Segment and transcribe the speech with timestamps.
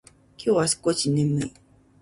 [0.35, 1.53] 今日は少し眠い。